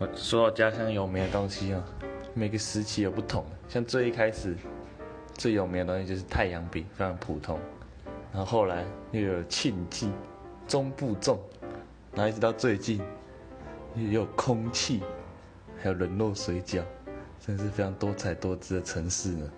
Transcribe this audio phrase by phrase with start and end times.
[0.00, 1.84] 我说到家乡有名的东西啊，
[2.32, 3.44] 每个时期有不同。
[3.68, 4.54] 像最一开始
[5.34, 7.58] 最有名的东西就是太阳饼，非常普通。
[8.32, 10.12] 然后后来又有庆记、
[10.68, 11.36] 中部粽，
[12.14, 13.02] 然后一直到最近
[13.96, 15.02] 也有空气，
[15.82, 16.80] 还有冷落水饺，
[17.44, 19.50] 真是非常多彩多姿的城市呢。